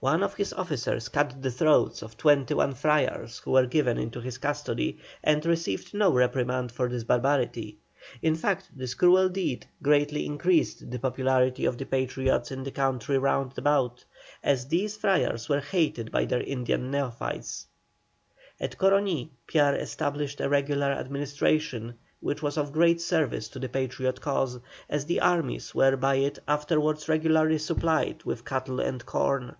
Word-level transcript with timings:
One 0.00 0.22
of 0.22 0.34
his 0.34 0.52
officers 0.52 1.08
cut 1.08 1.42
the 1.42 1.50
throats 1.50 2.02
of 2.02 2.16
twenty 2.16 2.54
two 2.54 2.70
friars 2.74 3.38
who 3.40 3.50
were 3.50 3.66
given 3.66 3.98
into 3.98 4.20
his 4.20 4.38
custody, 4.38 4.98
and 5.24 5.44
received 5.44 5.92
no 5.92 6.12
reprimand 6.12 6.70
for 6.70 6.86
his 6.88 7.02
barbarity. 7.02 7.78
In 8.22 8.36
fact 8.36 8.70
this 8.76 8.94
cruel 8.94 9.28
deed 9.28 9.66
greatly 9.82 10.24
increased 10.24 10.88
the 10.92 11.00
popularity 11.00 11.64
of 11.64 11.78
the 11.78 11.84
Patriots 11.84 12.52
in 12.52 12.62
the 12.62 12.70
country 12.70 13.18
round 13.18 13.58
about, 13.58 14.04
as 14.44 14.68
these 14.68 14.96
friars 14.96 15.48
were 15.48 15.58
hated 15.58 16.12
by 16.12 16.26
their 16.26 16.44
Indian 16.44 16.92
neophytes. 16.92 17.66
At 18.60 18.78
Coroní 18.78 19.30
Piar 19.48 19.74
established 19.74 20.40
a 20.40 20.48
regular 20.48 20.92
administration, 20.92 21.94
which 22.20 22.40
was 22.40 22.56
of 22.56 22.70
great 22.70 23.00
service 23.00 23.48
to 23.48 23.58
the 23.58 23.68
Patriot 23.68 24.20
cause, 24.20 24.60
as 24.88 25.06
the 25.06 25.18
armies 25.20 25.74
were 25.74 25.96
by 25.96 26.14
it 26.22 26.38
afterwards 26.46 27.08
regularly 27.08 27.58
supplied 27.58 28.22
with 28.22 28.44
cattle 28.44 28.78
and 28.78 29.04
corn. 29.04 29.56